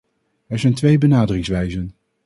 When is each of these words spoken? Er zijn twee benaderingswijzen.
Er 0.47 0.59
zijn 0.59 0.73
twee 0.73 0.97
benaderingswijzen. 0.97 1.93